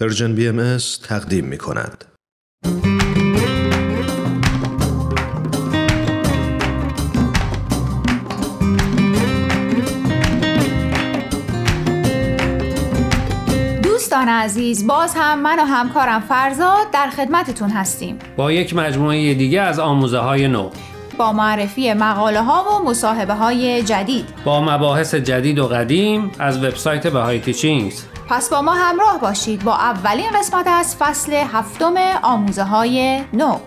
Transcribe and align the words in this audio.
Persian 0.00 0.34
BM 0.34 0.76
تقدیم 1.08 1.44
می 1.44 1.58
کند. 1.58 2.04
دوستان 13.82 14.28
عزیز 14.28 14.86
باز 14.86 15.14
هم 15.16 15.42
من 15.42 15.58
و 15.58 15.62
همکارم 15.62 16.20
فرزاد 16.20 16.90
در 16.92 17.10
خدمتتون 17.16 17.70
هستیم. 17.70 18.18
با 18.36 18.52
یک 18.52 18.76
مجموعه 18.76 19.34
دیگه 19.34 19.60
از 19.60 19.78
آموزه 19.78 20.18
های 20.18 20.48
نو. 20.48 20.70
با 21.18 21.32
معرفی 21.32 21.92
مقاله 21.92 22.42
ها 22.42 22.80
و 22.80 22.90
مصاحبه 22.90 23.34
های 23.34 23.82
جدید. 23.82 24.24
با 24.44 24.60
مباحث 24.60 25.14
جدید 25.14 25.58
و 25.58 25.66
قدیم 25.66 26.30
از 26.38 26.64
وبسایت 26.64 27.06
Bahai 27.06 27.40
Teachings. 27.40 28.04
پس 28.28 28.50
با 28.50 28.62
ما 28.62 28.72
همراه 28.74 29.18
باشید 29.20 29.64
با 29.64 29.74
اولین 29.74 30.30
قسمت 30.30 30.66
از 30.66 30.96
فصل 30.96 31.32
هفتم 31.32 31.94
آموزه 32.22 32.62
های 32.62 33.24
نو. 33.32 33.58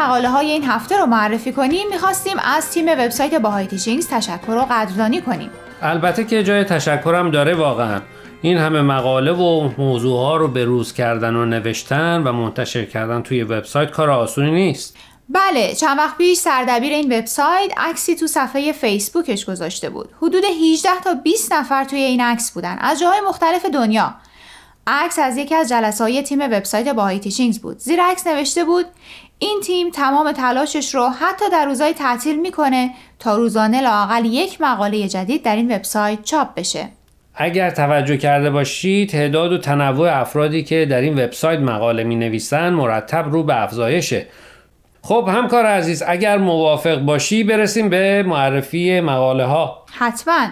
مقاله 0.00 0.28
های 0.28 0.50
این 0.50 0.64
هفته 0.64 0.98
رو 0.98 1.06
معرفی 1.06 1.52
کنیم 1.52 1.88
می‌خواستیم 1.90 2.36
از 2.44 2.70
تیم 2.70 2.88
وبسایت 2.88 3.34
باهای 3.34 3.66
تیچینگز 3.66 4.08
تشکر 4.08 4.50
و 4.50 4.66
قدردانی 4.70 5.20
کنیم. 5.20 5.50
البته 5.82 6.24
که 6.24 6.42
جای 6.44 6.64
تشکرم 6.64 7.30
داره 7.30 7.54
واقعا. 7.54 8.00
این 8.42 8.58
همه 8.58 8.82
مقاله 8.82 9.32
و 9.32 9.70
موضوع 9.78 10.18
ها 10.18 10.36
رو 10.36 10.48
به 10.48 10.64
روز 10.64 10.92
کردن 10.92 11.34
و 11.34 11.44
نوشتن 11.44 12.22
و 12.22 12.32
منتشر 12.32 12.84
کردن 12.84 13.22
توی 13.22 13.42
وبسایت 13.42 13.90
کار 13.90 14.10
آسونی 14.10 14.50
نیست. 14.50 14.96
بله 15.28 15.74
چند 15.74 15.98
وقت 15.98 16.16
پیش 16.16 16.38
سردبیر 16.38 16.92
این 16.92 17.18
وبسایت 17.18 17.72
عکسی 17.76 18.16
تو 18.16 18.26
صفحه 18.26 18.72
فیسبوکش 18.72 19.44
گذاشته 19.44 19.90
بود. 19.90 20.08
حدود 20.16 20.44
18 20.44 20.90
تا 21.04 21.14
20 21.14 21.52
نفر 21.52 21.84
توی 21.84 21.98
این 21.98 22.20
عکس 22.20 22.52
بودن 22.52 22.78
از 22.80 23.00
جاهای 23.00 23.20
مختلف 23.28 23.66
دنیا. 23.66 24.14
عکس 24.86 25.18
از 25.18 25.36
یکی 25.36 25.54
از 25.54 25.68
جلسه 25.68 26.04
های 26.04 26.22
تیم 26.22 26.40
وبسایت 26.40 26.88
باهای 26.88 27.18
تیچینگز 27.18 27.58
بود. 27.58 27.78
زیر 27.78 28.02
عکس 28.02 28.26
نوشته 28.26 28.64
بود 28.64 28.86
این 29.38 29.60
تیم 29.64 29.90
تمام 29.90 30.32
تلاشش 30.32 30.94
رو 30.94 31.08
حتی 31.08 31.44
در 31.52 31.64
روزهای 31.64 31.92
تعطیل 31.92 32.40
می‌کنه 32.40 32.90
تا 33.18 33.36
روزانه 33.36 33.80
لاقل 33.80 34.24
یک 34.24 34.60
مقاله 34.60 35.08
جدید 35.08 35.42
در 35.42 35.56
این 35.56 35.76
وبسایت 35.76 36.22
چاپ 36.22 36.54
بشه. 36.54 36.88
اگر 37.34 37.70
توجه 37.70 38.16
کرده 38.16 38.50
باشی 38.50 39.06
تعداد 39.06 39.52
و 39.52 39.58
تنوع 39.58 40.20
افرادی 40.20 40.64
که 40.64 40.86
در 40.90 41.00
این 41.00 41.24
وبسایت 41.24 41.60
مقاله 41.60 42.04
می 42.04 42.16
نویسن 42.16 42.70
مرتب 42.70 43.32
رو 43.32 43.42
به 43.42 43.62
افزایشه. 43.62 44.26
خب 45.02 45.28
همکار 45.32 45.66
عزیز 45.66 46.02
اگر 46.06 46.38
موافق 46.38 46.98
باشی 46.98 47.44
برسیم 47.44 47.88
به 47.88 48.22
معرفی 48.22 49.00
مقاله 49.00 49.44
ها 49.44 49.84
حتما. 49.92 50.46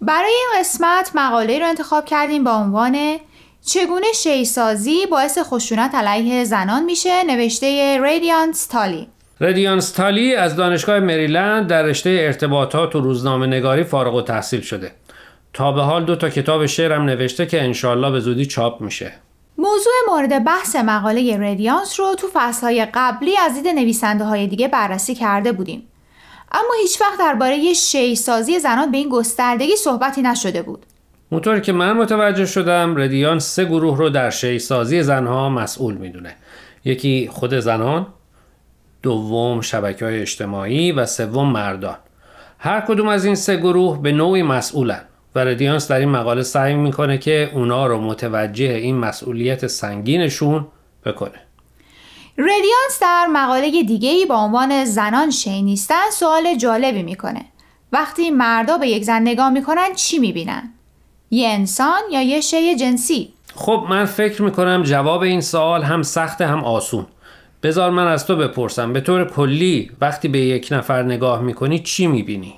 برای 0.00 0.30
این 0.30 0.60
قسمت 0.60 1.10
مقاله 1.14 1.58
رو 1.58 1.66
انتخاب 1.66 2.04
کردیم 2.04 2.44
با 2.44 2.52
عنوان 2.52 3.18
چگونه 3.64 4.06
شیسازی 4.14 5.06
باعث 5.06 5.38
خشونت 5.38 5.94
علیه 5.94 6.44
زنان 6.44 6.84
میشه؟ 6.84 7.22
نوشته 7.22 8.00
ریدیانس 8.02 8.66
تالی 8.66 9.08
ردیانس 9.40 9.90
تالی 9.90 10.34
از 10.34 10.56
دانشگاه 10.56 11.00
مریلند 11.00 11.66
در 11.66 11.82
رشته 11.82 12.10
ارتباطات 12.10 12.96
و 12.96 13.00
روزنامه 13.00 13.46
نگاری 13.46 13.84
فارغ 13.84 14.14
و 14.14 14.22
تحصیل 14.22 14.60
شده. 14.60 14.92
تا 15.52 15.72
به 15.72 15.82
حال 15.82 16.04
دو 16.04 16.16
تا 16.16 16.30
کتاب 16.30 16.66
شعرم 16.66 17.02
نوشته 17.02 17.46
که 17.46 17.62
انشالله 17.62 18.10
به 18.10 18.20
زودی 18.20 18.46
چاپ 18.46 18.80
میشه. 18.80 19.12
موضوع 19.58 19.92
مورد 20.08 20.44
بحث 20.44 20.76
مقاله 20.76 21.38
ریدیانس 21.38 22.00
رو 22.00 22.14
تو 22.14 22.26
فصلهای 22.32 22.86
قبلی 22.94 23.38
از 23.38 23.54
دید 23.54 23.68
نویسنده 23.68 24.24
های 24.24 24.46
دیگه 24.46 24.68
بررسی 24.68 25.14
کرده 25.14 25.52
بودیم. 25.52 25.88
اما 26.52 26.72
هیچ 26.82 27.00
وقت 27.00 27.18
درباره 27.18 27.72
شیسازی 27.72 28.58
زنان 28.58 28.90
به 28.90 28.98
این 28.98 29.08
گستردگی 29.08 29.76
صحبتی 29.76 30.22
نشده 30.22 30.62
بود. 30.62 30.86
اونطور 31.32 31.60
که 31.60 31.72
من 31.72 31.92
متوجه 31.92 32.46
شدم 32.46 32.96
ردیان 32.96 33.38
سه 33.38 33.64
گروه 33.64 33.98
رو 33.98 34.10
در 34.10 34.30
شی 34.30 34.58
سازی 34.58 35.02
زنها 35.02 35.48
مسئول 35.48 35.94
می‌دونه. 35.94 36.34
یکی 36.84 37.28
خود 37.32 37.54
زنان 37.54 38.06
دوم 39.02 39.60
شبکه 39.60 40.04
های 40.04 40.20
اجتماعی 40.20 40.92
و 40.92 41.06
سوم 41.06 41.52
مردان. 41.52 41.96
هر 42.58 42.80
کدوم 42.80 43.08
از 43.08 43.24
این 43.24 43.34
سه 43.34 43.56
گروه 43.56 44.02
به 44.02 44.12
نوعی 44.12 44.42
مسئولن 44.42 45.00
و 45.34 45.38
ردیانس 45.38 45.88
در 45.90 45.98
این 45.98 46.08
مقاله 46.08 46.42
سعی 46.42 46.74
می‌کنه 46.74 47.18
که 47.18 47.50
اونا 47.54 47.86
رو 47.86 48.00
متوجه 48.00 48.64
این 48.64 48.96
مسئولیت 48.96 49.66
سنگینشون 49.66 50.66
بکنه. 51.04 51.40
ردیانس 52.38 52.98
در 53.00 53.26
مقاله 53.26 53.70
دیگه‌ای 53.82 54.26
با 54.26 54.36
عنوان 54.36 54.84
زنان 54.84 55.30
شی 55.30 55.62
نیستن 55.62 56.10
سوال 56.12 56.56
جالبی 56.56 57.02
می‌کنه. 57.02 57.44
وقتی 57.92 58.30
مردا 58.30 58.78
به 58.78 58.88
یک 58.88 59.04
زن 59.04 59.22
نگاه 59.22 59.50
می‌کنن 59.50 59.94
چی 59.94 60.18
می‌بینن؟ 60.18 60.74
یه 61.34 61.48
انسان 61.48 62.00
یا 62.10 62.22
یه 62.22 62.40
شی 62.40 62.76
جنسی؟ 62.76 63.32
خب 63.54 63.86
من 63.90 64.04
فکر 64.04 64.42
می‌کنم 64.42 64.82
جواب 64.82 65.22
این 65.22 65.40
سوال 65.40 65.82
هم 65.82 66.02
سخت 66.02 66.40
هم 66.40 66.64
آسون. 66.64 67.06
بذار 67.62 67.90
من 67.90 68.06
از 68.06 68.26
تو 68.26 68.36
بپرسم. 68.36 68.92
به 68.92 69.00
طور 69.00 69.24
کلی 69.30 69.90
وقتی 70.00 70.28
به 70.28 70.38
یک 70.38 70.68
نفر 70.70 71.02
نگاه 71.02 71.40
می‌کنی 71.40 71.78
چی 71.78 72.06
می‌بینی؟ 72.06 72.54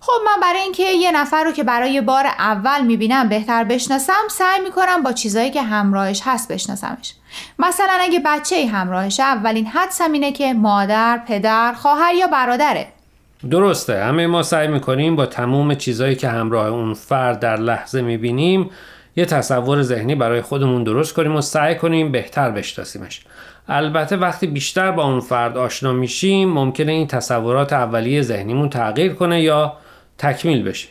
خب 0.00 0.12
من 0.26 0.40
برای 0.42 0.60
اینکه 0.60 0.82
یه 0.82 1.12
نفر 1.12 1.44
رو 1.44 1.52
که 1.52 1.64
برای 1.64 2.00
بار 2.00 2.26
اول 2.26 2.84
می‌بینم 2.84 3.28
بهتر 3.28 3.64
بشناسم 3.64 4.28
سعی 4.30 4.60
می‌کنم 4.60 5.02
با 5.02 5.12
چیزایی 5.12 5.50
که 5.50 5.62
همراهش 5.62 6.20
هست 6.24 6.52
بشناسمش. 6.52 7.14
مثلا 7.58 7.98
اگه 8.00 8.20
بچه 8.24 8.56
ای 8.56 8.66
همراهشه 8.66 9.22
اولین 9.22 9.66
حدسم 9.66 10.12
اینه 10.12 10.32
که 10.32 10.52
مادر، 10.52 11.22
پدر، 11.26 11.72
خواهر 11.72 12.14
یا 12.14 12.26
برادره. 12.26 12.88
درسته. 13.50 14.04
همه 14.04 14.26
ما 14.26 14.42
سعی 14.42 14.68
می‌کنیم 14.68 15.16
با 15.16 15.26
تمام 15.26 15.74
چیزایی 15.74 16.14
که 16.14 16.28
همراه 16.28 16.66
اون 16.66 16.94
فرد 16.94 17.40
در 17.40 17.56
لحظه 17.56 18.02
می‌بینیم 18.02 18.70
یه 19.16 19.24
تصور 19.24 19.82
ذهنی 19.82 20.14
برای 20.14 20.40
خودمون 20.40 20.84
درست 20.84 21.14
کنیم 21.14 21.36
و 21.36 21.40
سعی 21.40 21.74
کنیم 21.74 22.12
بهتر 22.12 22.50
بشناسیمش. 22.50 23.20
البته 23.68 24.16
وقتی 24.16 24.46
بیشتر 24.46 24.90
با 24.90 25.04
اون 25.04 25.20
فرد 25.20 25.56
آشنا 25.56 25.92
میشیم 25.92 26.48
ممکنه 26.48 26.92
این 26.92 27.06
تصورات 27.06 27.72
اولیه 27.72 28.22
ذهنیمون 28.22 28.68
تغییر 28.68 29.12
کنه 29.12 29.42
یا 29.42 29.72
تکمیل 30.18 30.62
بشه. 30.62 30.88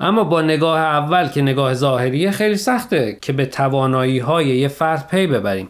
اما 0.00 0.24
با 0.24 0.42
نگاه 0.42 0.80
اول 0.80 1.28
که 1.28 1.42
نگاه 1.42 1.74
ظاهریه 1.74 2.30
خیلی 2.30 2.56
سخته 2.56 3.18
که 3.20 3.32
به 3.32 3.46
توانایی 3.46 4.18
های 4.18 4.46
یه 4.46 4.68
فرد 4.68 5.08
پی 5.08 5.26
ببریم. 5.26 5.68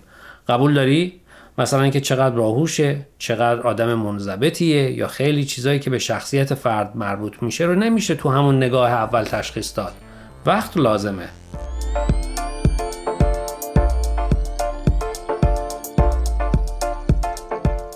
قبول 0.49 0.75
داری؟ 0.75 1.21
مثلا 1.59 1.83
اینکه 1.83 2.01
چقدر 2.01 2.37
باهوشه 2.37 3.07
چقدر 3.19 3.61
آدم 3.61 3.95
منضبطیه 3.95 4.91
یا 4.91 5.09
خیلی 5.09 5.45
چیزایی 5.45 5.79
که 5.79 5.91
به 5.91 5.99
شخصیت 5.99 6.55
فرد 6.55 6.97
مربوط 6.97 7.43
میشه 7.43 7.65
رو 7.65 7.75
نمیشه 7.75 8.15
تو 8.15 8.29
همون 8.29 8.57
نگاه 8.57 8.91
اول 8.91 9.25
تشخیص 9.25 9.77
داد. 9.77 9.93
وقت 10.47 10.77
لازمه. 10.77 11.29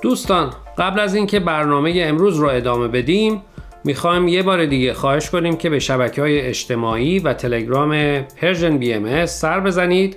دوستان 0.02 0.50
قبل 0.78 1.00
از 1.00 1.14
اینکه 1.14 1.40
برنامه 1.40 1.92
امروز 1.96 2.36
رو 2.36 2.48
ادامه 2.48 2.88
بدیم 2.88 3.42
می‌خوایم 3.84 4.28
یه 4.28 4.42
بار 4.42 4.66
دیگه 4.66 4.94
خواهش 4.94 5.30
کنیم 5.30 5.56
که 5.56 5.70
به 5.70 5.78
شبکه 5.78 6.20
های 6.20 6.40
اجتماعی 6.40 7.18
و 7.18 7.32
تلگرام 7.32 8.22
پرژن 8.22 8.78
بی 8.78 8.92
ام 8.92 9.26
سر 9.26 9.60
بزنید. 9.60 10.16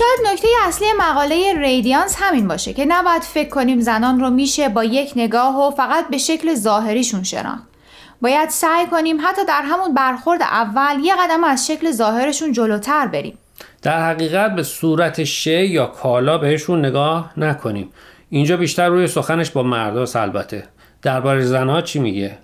شاید 0.00 0.32
نکته 0.32 0.48
اصلی 0.66 0.86
مقاله 0.98 1.54
ریدیانس 1.60 2.16
همین 2.18 2.48
باشه 2.48 2.72
که 2.72 2.84
نباید 2.84 3.22
فکر 3.22 3.48
کنیم 3.48 3.80
زنان 3.80 4.20
رو 4.20 4.30
میشه 4.30 4.68
با 4.68 4.84
یک 4.84 5.12
نگاه 5.16 5.68
و 5.68 5.70
فقط 5.70 6.08
به 6.08 6.18
شکل 6.18 6.54
ظاهریشون 6.54 7.22
شناخت. 7.22 7.62
باید 8.22 8.48
سعی 8.48 8.86
کنیم 8.86 9.16
حتی 9.22 9.44
در 9.48 9.62
همون 9.64 9.94
برخورد 9.94 10.42
اول 10.42 11.04
یه 11.04 11.14
قدم 11.14 11.44
از 11.44 11.66
شکل 11.66 11.90
ظاهرشون 11.90 12.52
جلوتر 12.52 13.06
بریم. 13.06 13.38
در 13.82 14.10
حقیقت 14.10 14.54
به 14.54 14.62
صورت 14.62 15.24
شی 15.24 15.66
یا 15.66 15.86
کالا 15.86 16.38
بهشون 16.38 16.84
نگاه 16.84 17.32
نکنیم 17.36 17.88
اینجا 18.30 18.56
بیشتر 18.56 18.88
روی 18.88 19.06
سخنش 19.06 19.50
با 19.50 19.62
مرداست 19.62 20.16
البته 20.16 20.64
درباره 21.02 21.42
زنها 21.42 21.82
چی 21.82 21.98
میگه 21.98 22.38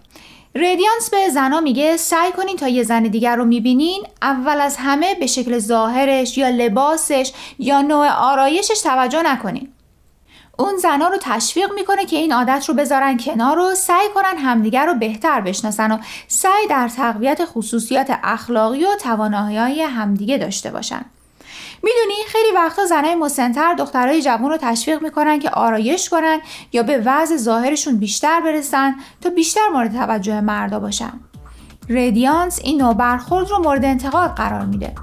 ردیانس 0.59 1.11
به 1.11 1.29
زنا 1.31 1.61
میگه 1.61 1.97
سعی 1.97 2.33
کنین 2.33 2.57
تا 2.57 2.69
یه 2.69 2.83
زن 2.83 3.03
دیگر 3.03 3.37
رو 3.37 3.45
می‌بینین 3.45 4.03
اول 4.23 4.61
از 4.61 4.77
همه 4.77 5.15
به 5.15 5.27
شکل 5.27 5.59
ظاهرش 5.59 6.39
یا 6.39 6.49
لباسش 6.49 7.33
یا 7.59 7.83
نوع 7.83 8.09
آرایشش 8.09 8.81
توجه 8.83 9.23
نکنین. 9.23 9.69
اون 10.59 10.77
زنا 10.77 11.09
رو 11.09 11.17
تشویق 11.21 11.73
می‌کنه 11.75 12.05
که 12.05 12.17
این 12.17 12.33
عادت 12.33 12.65
رو 12.69 12.75
بذارن 12.75 13.17
کنار 13.17 13.59
و 13.59 13.75
سعی 13.75 14.09
کنن 14.15 14.39
همدیگر 14.39 14.87
رو 14.87 14.95
بهتر 14.95 15.41
بشناسن 15.41 15.93
و 15.93 15.99
سعی 16.29 16.67
در 16.71 16.89
تقویت 16.89 17.45
خصوصیات 17.45 18.19
اخلاقی 18.23 18.85
و 18.85 18.97
توانایی 19.01 19.83
همدیگه 19.83 20.39
داشته 20.39 20.71
باشن. 20.71 21.05
می‌دونی 21.83 22.15
خیلی 22.29 22.55
وقتا 22.55 22.85
زنای 22.85 23.15
مسنتر 23.15 23.75
دخترای 23.75 24.23
جوان 24.23 24.51
رو 24.51 24.57
تشویق 24.57 25.03
می‌کنن 25.03 25.39
که 25.39 25.51
آرایش 25.51 26.09
کنن 26.09 26.41
یا 26.73 26.83
به 26.83 27.03
وضع 27.05 27.37
ظاهرشون 27.37 27.97
بیشتر 27.97 28.41
برسن 28.41 28.95
تا 29.21 29.31
بیشتر 29.31 29.69
مورد 29.73 29.93
توجه 29.93 30.41
مردا 30.41 30.81
باشن. 30.81 31.13
ردیانس 31.89 32.61
این 32.65 32.83
نوع 32.83 32.95
برخورد 32.95 33.51
رو 33.51 33.59
مورد 33.59 33.85
انتقاد 33.85 34.31
قرار 34.31 34.65
میده. 34.65 34.95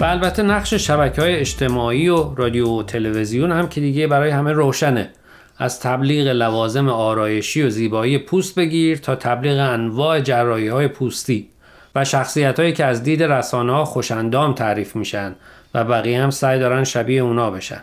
و 0.00 0.04
البته 0.04 0.42
نقش 0.42 0.74
شبکه 0.74 1.22
های 1.22 1.36
اجتماعی 1.36 2.08
و 2.08 2.34
رادیو 2.34 2.68
و 2.68 2.82
تلویزیون 2.82 3.52
هم 3.52 3.68
که 3.68 3.80
دیگه 3.80 4.06
برای 4.06 4.30
همه 4.30 4.52
روشنه. 4.52 5.12
از 5.58 5.80
تبلیغ 5.80 6.26
لوازم 6.26 6.88
آرایشی 6.88 7.62
و 7.62 7.70
زیبایی 7.70 8.18
پوست 8.18 8.54
بگیر 8.54 8.98
تا 8.98 9.16
تبلیغ 9.16 9.58
انواع 9.58 10.20
جرایی 10.20 10.68
های 10.68 10.88
پوستی 10.88 11.48
و 11.94 12.04
شخصیت 12.04 12.60
هایی 12.60 12.72
که 12.72 12.84
از 12.84 13.02
دید 13.02 13.22
رسانه 13.22 13.72
ها 13.72 13.84
خوشندام 13.84 14.54
تعریف 14.54 14.96
میشن 14.96 15.34
و 15.74 15.84
بقیه 15.84 16.22
هم 16.22 16.30
سعی 16.30 16.58
دارن 16.58 16.84
شبیه 16.84 17.22
اونا 17.22 17.50
بشن. 17.50 17.80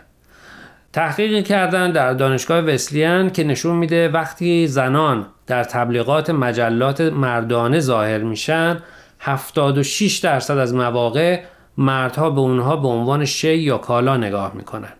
تحقیقی 0.92 1.42
کردن 1.42 1.92
در 1.92 2.12
دانشگاه 2.12 2.60
وسلیان 2.60 3.30
که 3.30 3.44
نشون 3.44 3.76
میده 3.76 4.08
وقتی 4.08 4.66
زنان 4.66 5.26
در 5.46 5.64
تبلیغات 5.64 6.30
مجلات 6.30 7.00
مردانه 7.00 7.80
ظاهر 7.80 8.18
میشن 8.18 8.78
76 9.20 10.18
درصد 10.18 10.58
از 10.58 10.74
مواقع 10.74 11.40
مردها 11.76 12.30
به 12.30 12.40
اونها 12.40 12.76
به 12.76 12.88
عنوان 12.88 13.24
شی 13.24 13.56
یا 13.56 13.78
کالا 13.78 14.16
نگاه 14.16 14.52
می‌کنن. 14.54 14.92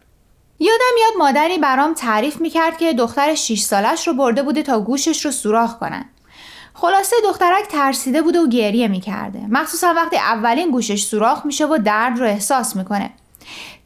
یادم 0.63 0.97
یاد 1.01 1.13
مادری 1.19 1.59
برام 1.59 1.95
تعریف 1.95 2.41
می‌کرد 2.41 2.79
که 2.79 2.93
دختر 2.93 3.35
6 3.35 3.61
سالش 3.61 4.09
رو 4.09 4.15
برده 4.15 4.43
بوده 4.43 4.63
تا 4.63 4.81
گوشش 4.81 5.25
رو 5.25 5.31
سوراخ 5.31 5.79
کنن. 5.79 6.05
خلاصه 6.75 7.17
دخترک 7.25 7.69
ترسیده 7.69 8.23
بوده 8.23 8.41
و 8.41 8.47
گریه 8.47 8.89
می‌کرده. 8.89 9.41
مخصوصا 9.51 9.95
وقتی 9.97 10.17
اولین 10.17 10.71
گوشش 10.71 11.05
سوراخ 11.05 11.47
میشه 11.47 11.67
و 11.67 11.79
درد 11.79 12.19
رو 12.19 12.27
احساس 12.27 12.77
می‌کنه. 12.77 13.11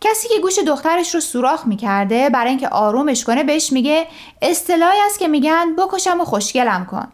کسی 0.00 0.28
که 0.28 0.40
گوش 0.40 0.58
دخترش 0.58 1.14
رو 1.14 1.20
سوراخ 1.20 1.66
می‌کرده 1.66 2.30
برای 2.30 2.48
اینکه 2.48 2.68
آرومش 2.68 3.24
کنه 3.24 3.44
بهش 3.44 3.72
میگه 3.72 4.06
اصطلاحی 4.42 5.00
است 5.06 5.18
که 5.18 5.28
میگن 5.28 5.76
بکشم 5.76 6.20
و 6.20 6.24
خوشگلم 6.24 6.86
کن. 6.90 7.08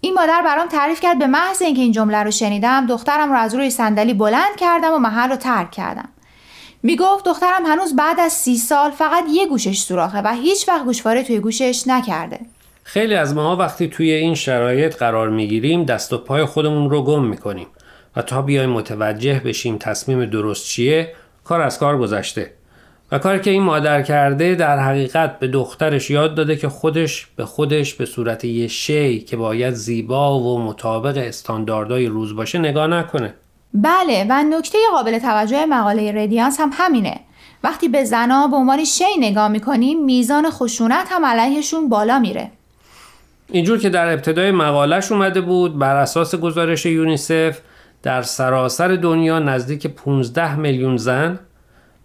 این 0.00 0.14
مادر 0.14 0.42
برام 0.42 0.68
تعریف 0.68 1.00
کرد 1.00 1.18
به 1.18 1.26
محض 1.26 1.62
اینکه 1.62 1.82
این 1.82 1.92
جمله 1.92 2.22
رو 2.22 2.30
شنیدم 2.30 2.86
دخترم 2.86 3.32
رو 3.32 3.38
از 3.38 3.54
روی 3.54 3.70
صندلی 3.70 4.14
بلند 4.14 4.56
کردم 4.56 4.92
و 4.92 4.98
محل 4.98 5.30
رو 5.30 5.36
ترک 5.36 5.70
کردم. 5.70 6.08
می‌گفت 6.86 7.24
دخترم 7.24 7.66
هنوز 7.66 7.96
بعد 7.96 8.20
از 8.20 8.32
سی 8.32 8.56
سال 8.56 8.90
فقط 8.90 9.24
یه 9.30 9.46
گوشش 9.46 9.78
سوراخه 9.78 10.18
و 10.18 10.34
هیچ 10.42 10.68
وقت 10.68 10.84
گوشواره 10.84 11.22
توی 11.22 11.40
گوشش 11.40 11.82
نکرده. 11.86 12.40
خیلی 12.82 13.14
از 13.14 13.34
ما 13.34 13.56
وقتی 13.56 13.88
توی 13.88 14.12
این 14.12 14.34
شرایط 14.34 14.96
قرار 14.96 15.30
می‌گیریم 15.30 15.84
دست 15.84 16.12
و 16.12 16.18
پای 16.18 16.44
خودمون 16.44 16.90
رو 16.90 17.02
گم 17.02 17.24
می‌کنیم 17.24 17.66
و 18.16 18.22
تا 18.22 18.42
بیایم 18.42 18.70
متوجه 18.70 19.40
بشیم 19.44 19.78
تصمیم 19.78 20.24
درست 20.24 20.66
چیه 20.66 21.14
کار 21.44 21.60
از 21.60 21.78
کار 21.78 21.98
گذشته. 21.98 22.50
و 23.12 23.18
کاری 23.18 23.40
که 23.40 23.50
این 23.50 23.62
مادر 23.62 24.02
کرده 24.02 24.54
در 24.54 24.78
حقیقت 24.78 25.38
به 25.38 25.48
دخترش 25.48 26.10
یاد 26.10 26.34
داده 26.34 26.56
که 26.56 26.68
خودش 26.68 27.26
به 27.36 27.44
خودش 27.44 27.94
به 27.94 28.06
صورت 28.06 28.44
یه 28.44 28.68
شی 28.68 29.20
که 29.20 29.36
باید 29.36 29.74
زیبا 29.74 30.40
و 30.40 30.62
مطابق 30.62 31.16
استانداردهای 31.16 32.06
روز 32.06 32.36
باشه 32.36 32.58
نگاه 32.58 32.86
نکنه. 32.86 33.34
بله 33.74 34.26
و 34.30 34.42
نکته 34.42 34.78
قابل 34.92 35.18
توجه 35.18 35.66
مقاله 35.66 36.12
ردیانس 36.12 36.60
هم 36.60 36.70
همینه. 36.72 37.20
وقتی 37.64 37.88
به 37.88 38.04
زنا 38.04 38.46
به 38.46 38.56
عنوان 38.56 38.84
شی 38.84 39.04
نگاه 39.20 39.48
می‌کنیم 39.48 40.04
میزان 40.04 40.50
خشونت 40.50 41.06
هم 41.10 41.24
علیهشون 41.24 41.88
بالا 41.88 42.18
میره. 42.18 42.50
اینجور 43.48 43.78
که 43.78 43.88
در 43.88 44.12
ابتدای 44.12 44.50
مقالش 44.50 45.12
اومده 45.12 45.40
بود 45.40 45.78
بر 45.78 45.96
اساس 45.96 46.34
گزارش 46.34 46.86
یونیسف 46.86 47.58
در 48.02 48.22
سراسر 48.22 48.88
دنیا 48.88 49.38
نزدیک 49.38 49.86
15 49.86 50.56
میلیون 50.56 50.96
زن 50.96 51.38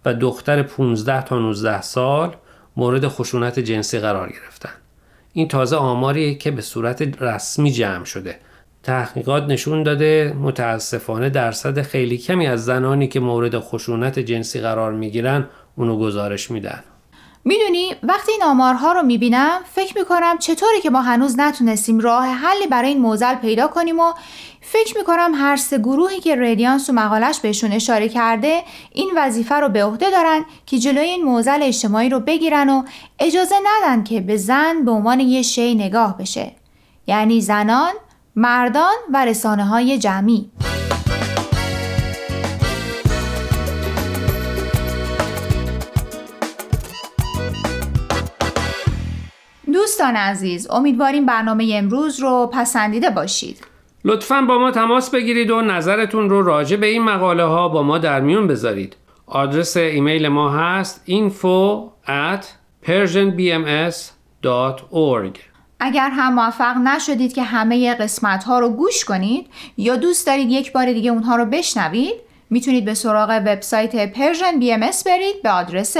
و 0.04 0.14
دختر 0.14 0.62
15 0.62 1.22
تا 1.22 1.38
19 1.38 1.82
سال 1.82 2.36
مورد 2.76 3.08
خشونت 3.08 3.58
جنسی 3.58 3.98
قرار 3.98 4.28
گرفتن. 4.28 4.72
این 5.32 5.48
تازه 5.48 5.76
آماریه 5.76 6.34
که 6.34 6.50
به 6.50 6.62
صورت 6.62 7.22
رسمی 7.22 7.72
جمع 7.72 8.04
شده. 8.04 8.38
تحقیقات 8.82 9.42
نشون 9.42 9.82
داده 9.82 10.36
متاسفانه 10.40 11.30
درصد 11.30 11.82
خیلی 11.82 12.18
کمی 12.18 12.46
از 12.46 12.64
زنانی 12.64 13.08
که 13.08 13.20
مورد 13.20 13.58
خشونت 13.58 14.18
جنسی 14.18 14.60
قرار 14.60 14.92
می‌گیرن 14.92 15.46
اونو 15.76 15.98
گزارش 15.98 16.50
میدن. 16.50 16.82
می‌دونی 17.44 17.94
وقتی 18.02 18.32
این 18.32 18.42
آمارها 18.42 18.92
رو 18.92 19.02
می‌بینم 19.02 19.60
فکر 19.74 19.98
می‌کنم 19.98 20.38
چطوری 20.38 20.80
که 20.82 20.90
ما 20.90 21.02
هنوز 21.02 21.40
نتونستیم 21.40 22.00
راه 22.00 22.26
حلی 22.26 22.66
برای 22.66 22.88
این 22.88 23.00
موزل 23.00 23.34
پیدا 23.34 23.66
کنیم 23.66 24.00
و 24.00 24.12
فکر 24.60 24.98
می‌کنم 24.98 25.32
هر 25.34 25.56
سه 25.56 25.78
گروهی 25.78 26.20
که 26.20 26.36
ردیانس 26.36 26.90
و 26.90 26.92
مقالش 26.92 27.40
بهشون 27.40 27.72
اشاره 27.72 28.08
کرده 28.08 28.62
این 28.92 29.10
وظیفه 29.16 29.54
رو 29.54 29.68
به 29.68 29.84
عهده 29.84 30.10
دارن 30.10 30.44
که 30.66 30.78
جلوی 30.78 31.04
این 31.04 31.24
موزل 31.24 31.62
اجتماعی 31.62 32.08
رو 32.08 32.20
بگیرن 32.20 32.68
و 32.68 32.82
اجازه 33.18 33.54
ندن 33.64 34.04
که 34.04 34.20
به 34.20 34.36
زن 34.36 34.84
به 34.84 34.90
عنوان 34.90 35.20
یه 35.20 35.42
شی 35.42 35.74
نگاه 35.74 36.18
بشه. 36.18 36.52
یعنی 37.06 37.40
زنان 37.40 37.92
مردان 38.36 38.94
و 39.12 39.24
رسانه 39.24 39.64
های 39.64 39.98
جمعی. 39.98 40.50
دوستان 49.72 50.16
عزیز 50.16 50.70
امیدواریم 50.70 51.26
برنامه 51.26 51.72
امروز 51.74 52.20
رو 52.20 52.50
پسندیده 52.52 53.10
باشید. 53.10 53.66
لطفا 54.04 54.40
با 54.48 54.58
ما 54.58 54.70
تماس 54.70 55.10
بگیرید 55.10 55.50
و 55.50 55.60
نظرتون 55.60 56.30
رو 56.30 56.42
راجع 56.42 56.76
به 56.76 56.86
این 56.86 57.02
مقاله 57.02 57.44
ها 57.44 57.68
با 57.68 57.82
ما 57.82 57.98
در 57.98 58.20
میون 58.20 58.46
بذارید. 58.46 58.96
آدرس 59.26 59.76
ایمیل 59.76 60.28
ما 60.28 60.50
هست 60.50 61.04
info 61.08 61.90
at 62.06 62.44
persianbms.org 62.86 65.49
اگر 65.80 66.10
هم 66.10 66.34
موفق 66.34 66.76
نشدید 66.76 67.32
که 67.32 67.42
همه 67.42 67.94
قسمت 67.94 68.44
ها 68.44 68.58
رو 68.58 68.68
گوش 68.68 69.04
کنید 69.04 69.46
یا 69.76 69.96
دوست 69.96 70.26
دارید 70.26 70.50
یک 70.50 70.72
بار 70.72 70.92
دیگه 70.92 71.10
اونها 71.10 71.36
رو 71.36 71.44
بشنوید 71.44 72.14
می‌تونید 72.50 72.84
به 72.84 72.94
سراغ 72.94 73.30
وبسایت 73.30 74.12
Persian 74.12 74.58
BM 74.58 74.80
برید 74.80 75.42
به 75.42 75.50
آدرس 75.50 75.96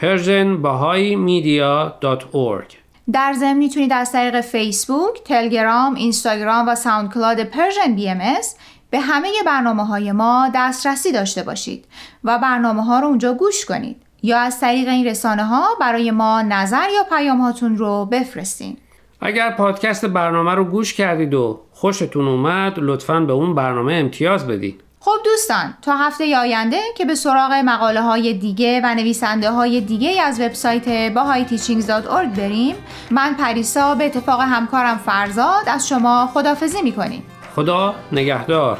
persianbahaimedia.org 0.00 2.74
در 3.12 3.32
ضمن 3.32 3.56
می‌تونید 3.56 3.92
از 3.92 4.12
طریق 4.12 4.40
فیسبوک، 4.40 5.24
تلگرام، 5.24 5.94
اینستاگرام 5.94 6.68
و 6.68 6.74
SoundCloud 6.74 7.44
Persian 7.44 7.94
BM 7.94 8.20
به 8.90 9.00
همه 9.00 9.28
برنامه 9.46 9.86
های 9.86 10.12
ما 10.12 10.50
دسترسی 10.54 11.12
داشته 11.12 11.42
باشید 11.42 11.84
و 12.24 12.38
برنامه 12.38 12.84
ها 12.84 13.00
رو 13.00 13.06
اونجا 13.06 13.34
گوش 13.34 13.64
کنید 13.64 13.96
یا 14.22 14.38
از 14.38 14.60
طریق 14.60 14.88
این 14.88 15.06
رسانه 15.06 15.44
ها 15.44 15.66
برای 15.80 16.10
ما 16.10 16.42
نظر 16.42 16.88
یا 16.96 17.16
پیام 17.16 17.40
هاتون 17.40 17.76
رو 17.76 18.04
بفرستین. 18.04 18.76
اگر 19.20 19.50
پادکست 19.50 20.06
برنامه 20.06 20.54
رو 20.54 20.64
گوش 20.64 20.94
کردید 20.94 21.34
و 21.34 21.60
خوشتون 21.72 22.28
اومد 22.28 22.74
لطفا 22.76 23.20
به 23.20 23.32
اون 23.32 23.54
برنامه 23.54 23.94
امتیاز 23.94 24.46
بدید. 24.46 24.80
خب 25.00 25.16
دوستان 25.24 25.74
تا 25.82 25.96
هفته 25.96 26.38
آینده 26.38 26.80
که 26.96 27.04
به 27.04 27.14
سراغ 27.14 27.52
مقاله 27.52 28.00
های 28.02 28.34
دیگه 28.34 28.80
و 28.84 28.94
نویسنده 28.94 29.50
های 29.50 29.80
دیگه 29.80 30.22
از 30.22 30.40
وبسایت 30.40 31.14
bahayteachings.org 31.14 32.38
بریم 32.38 32.74
من 33.10 33.34
پریسا 33.34 33.94
به 33.94 34.06
اتفاق 34.06 34.40
همکارم 34.40 34.98
فرزاد 34.98 35.62
از 35.66 35.88
شما 35.88 36.30
خدافزی 36.34 36.82
می‌کنیم. 36.82 37.22
خدا 37.54 37.94
نگهدار. 38.12 38.78